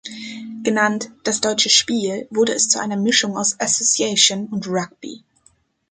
Genannt 0.63 1.11
„das 1.25 1.41
Deutsche 1.41 1.69
Spiel“ 1.69 2.27
wurde 2.31 2.53
es 2.55 2.75
eine 2.75 2.97
Mischung 2.97 3.37
aus 3.37 3.59
Association 3.59 4.47
und 4.47 4.65
Rugby. 4.67 5.21